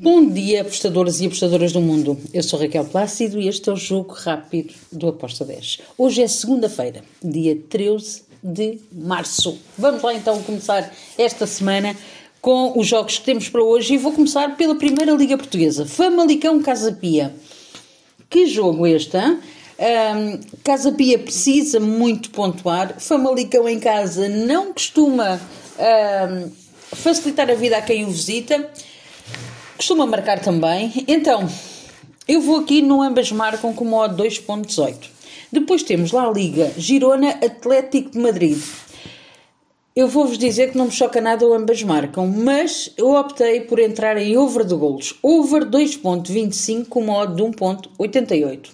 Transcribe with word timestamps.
Bom 0.00 0.30
dia, 0.30 0.60
apostadores 0.60 1.20
e 1.20 1.26
apostadoras 1.26 1.72
do 1.72 1.80
mundo. 1.80 2.16
Eu 2.32 2.40
sou 2.40 2.56
Raquel 2.60 2.84
Plácido 2.84 3.40
e 3.40 3.48
este 3.48 3.68
é 3.68 3.72
o 3.72 3.76
Jogo 3.76 4.14
Rápido 4.14 4.72
do 4.92 5.08
Aposta 5.08 5.44
10. 5.44 5.80
Hoje 5.98 6.22
é 6.22 6.28
segunda-feira, 6.28 7.02
dia 7.20 7.58
13 7.68 8.22
de 8.40 8.78
março. 8.92 9.58
Vamos 9.76 10.00
lá 10.00 10.14
então 10.14 10.40
começar 10.44 10.88
esta 11.18 11.48
semana 11.48 11.96
com 12.40 12.78
os 12.78 12.86
jogos 12.86 13.18
que 13.18 13.24
temos 13.24 13.48
para 13.48 13.60
hoje 13.60 13.94
e 13.94 13.98
vou 13.98 14.12
começar 14.12 14.56
pela 14.56 14.76
Primeira 14.76 15.10
Liga 15.10 15.36
Portuguesa. 15.36 15.84
Famalicão 15.84 16.62
Casa 16.62 16.92
Pia. 16.92 17.34
Que 18.30 18.46
jogo 18.46 18.86
este, 18.86 19.16
hein? 19.16 19.40
Um, 19.80 20.40
Casa 20.62 20.92
Pia 20.92 21.18
precisa 21.18 21.80
muito 21.80 22.30
pontuar. 22.30 23.00
Famalicão 23.00 23.68
em 23.68 23.80
casa 23.80 24.28
não 24.28 24.72
costuma 24.72 25.40
um, 25.76 26.52
facilitar 26.94 27.50
a 27.50 27.54
vida 27.54 27.76
a 27.76 27.82
quem 27.82 28.04
o 28.04 28.10
visita 28.12 28.70
Costuma 29.88 30.04
marcar 30.04 30.38
também. 30.38 30.92
Então, 31.08 31.48
eu 32.28 32.42
vou 32.42 32.58
aqui 32.58 32.82
no 32.82 33.00
ambas 33.00 33.32
marcam 33.32 33.72
com 33.72 33.86
modo 33.86 34.22
2.18. 34.22 34.94
Depois 35.50 35.82
temos 35.82 36.12
lá 36.12 36.28
a 36.28 36.30
Liga 36.30 36.70
Girona 36.76 37.30
Atlético 37.30 38.10
de 38.10 38.18
Madrid. 38.18 38.58
Eu 39.96 40.06
vou-vos 40.06 40.36
dizer 40.36 40.72
que 40.72 40.76
não 40.76 40.84
me 40.84 40.90
choca 40.90 41.22
nada 41.22 41.46
o 41.46 41.54
ambas 41.54 41.82
marcam, 41.82 42.26
mas 42.26 42.92
eu 42.98 43.14
optei 43.14 43.62
por 43.62 43.78
entrar 43.78 44.18
em 44.18 44.36
over 44.36 44.66
de 44.66 44.74
golos. 44.74 45.14
Over 45.22 45.64
2.25 45.64 46.86
com 46.86 47.04
modo 47.04 47.34
de 47.34 47.42
1.88. 47.42 48.68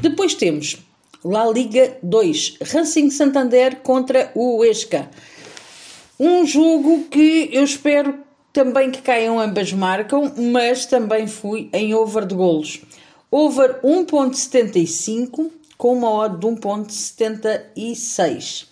Depois 0.00 0.32
temos 0.32 0.78
La 1.22 1.46
Liga 1.50 1.98
2, 2.02 2.60
Racing 2.62 3.10
Santander 3.10 3.80
contra 3.82 4.32
o 4.34 4.64
Esca. 4.64 5.10
Um 6.18 6.46
jogo 6.46 7.04
que 7.10 7.50
eu 7.52 7.62
espero 7.62 8.24
também 8.56 8.90
que 8.90 9.02
caiam 9.02 9.38
ambas 9.38 9.70
marcam, 9.70 10.32
mas 10.34 10.86
também 10.86 11.26
fui 11.26 11.68
em 11.74 11.92
over 11.92 12.24
de 12.24 12.34
golos. 12.34 12.80
Over 13.30 13.82
1.75 13.82 15.50
com 15.76 15.92
uma 15.92 16.10
odd 16.10 16.38
de 16.38 16.46
1.76. 16.46 18.66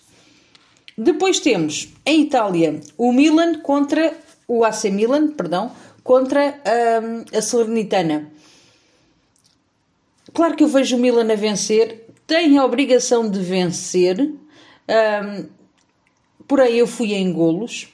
Depois 0.97 1.39
temos 1.39 1.93
em 2.03 2.23
Itália 2.23 2.81
o 2.97 3.13
Milan 3.13 3.59
contra 3.59 4.17
o 4.47 4.65
AC 4.65 4.85
Milan, 4.85 5.27
perdão, 5.27 5.71
contra 6.03 6.59
um, 7.03 7.23
a 7.37 7.41
Salernitana. 7.43 8.31
Claro 10.33 10.55
que 10.55 10.63
eu 10.63 10.67
vejo 10.67 10.95
o 10.95 10.99
Milan 10.99 11.31
a 11.31 11.35
vencer, 11.35 12.07
tem 12.25 12.57
a 12.57 12.65
obrigação 12.65 13.29
de 13.29 13.39
vencer, 13.39 14.19
um, 14.19 15.45
porém 16.47 16.73
eu 16.73 16.87
fui 16.87 17.13
em 17.13 17.31
golos 17.31 17.93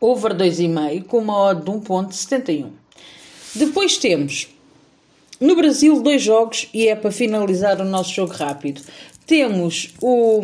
over 0.00 0.34
2,5 0.34 1.04
com 1.04 1.18
uma 1.18 1.36
odd 1.36 1.62
de 1.62 1.70
1.71. 1.70 2.70
Depois 3.54 3.96
temos 3.96 4.48
no 5.40 5.54
Brasil 5.56 6.02
dois 6.02 6.22
jogos 6.22 6.68
e 6.74 6.88
é 6.88 6.96
para 6.96 7.12
finalizar 7.12 7.80
o 7.80 7.84
nosso 7.84 8.12
jogo 8.12 8.32
rápido. 8.32 8.82
Temos 9.26 9.94
o 10.00 10.42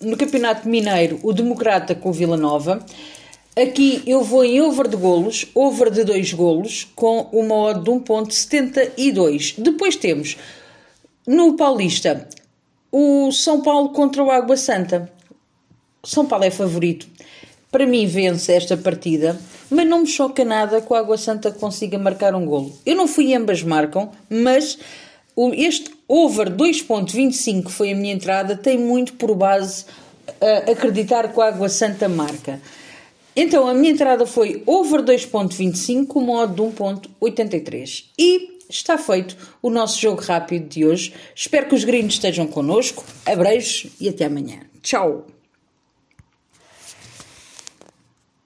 no 0.00 0.16
Campeonato 0.16 0.68
Mineiro 0.68 1.18
o 1.22 1.32
Democrata 1.32 1.94
com 1.94 2.10
o 2.10 2.12
Vila 2.12 2.36
Nova. 2.36 2.84
Aqui 3.56 4.02
eu 4.04 4.22
vou 4.22 4.44
em 4.44 4.60
over 4.60 4.88
de 4.88 4.96
golos, 4.96 5.46
over 5.54 5.90
de 5.90 6.02
2 6.02 6.32
golos, 6.32 6.88
com 6.96 7.28
uma 7.32 7.54
odd 7.54 7.84
de 7.84 7.90
1.72. 7.90 9.54
Depois 9.58 9.96
temos 9.96 10.36
no 11.26 11.56
Paulista 11.56 12.28
o 12.90 13.30
São 13.32 13.62
Paulo 13.62 13.90
contra 13.90 14.22
o 14.22 14.30
Água 14.30 14.56
Santa. 14.56 15.10
São 16.04 16.26
Paulo 16.26 16.44
é 16.44 16.50
favorito. 16.50 17.06
Para 17.70 17.86
mim, 17.86 18.06
vence 18.06 18.52
esta 18.52 18.76
partida, 18.76 19.38
mas 19.68 19.86
não 19.86 20.02
me 20.02 20.06
choca 20.06 20.44
nada 20.44 20.80
que 20.80 20.92
o 20.92 20.94
Água 20.94 21.18
Santa 21.18 21.50
consiga 21.50 21.98
marcar 21.98 22.34
um 22.34 22.46
golo. 22.46 22.72
Eu 22.86 22.94
não 22.94 23.08
fui 23.08 23.34
ambas 23.34 23.62
marcam, 23.62 24.12
mas 24.30 24.78
este 25.56 25.90
over 26.06 26.50
2.25 26.50 27.68
foi 27.68 27.92
a 27.92 27.96
minha 27.96 28.14
entrada, 28.14 28.56
tem 28.56 28.78
muito 28.78 29.14
por 29.14 29.34
base 29.34 29.86
uh, 30.28 30.70
acreditar 30.70 31.32
que 31.32 31.38
o 31.38 31.42
Água 31.42 31.68
Santa 31.68 32.08
marca. 32.08 32.60
Então, 33.34 33.66
a 33.66 33.74
minha 33.74 33.92
entrada 33.92 34.24
foi 34.26 34.62
over 34.64 35.02
2.25 35.02 36.06
com 36.06 36.20
modo 36.20 36.54
de 36.54 36.76
1.83. 36.76 38.04
E 38.16 38.60
está 38.70 38.96
feito 38.96 39.36
o 39.60 39.68
nosso 39.68 40.00
jogo 40.00 40.22
rápido 40.22 40.68
de 40.68 40.86
hoje. 40.86 41.12
Espero 41.34 41.66
que 41.66 41.74
os 41.74 41.82
gringos 41.82 42.14
estejam 42.14 42.46
connosco. 42.46 43.04
Abreijos 43.26 43.90
e 44.00 44.08
até 44.08 44.26
amanhã. 44.26 44.60
Tchau! 44.80 45.26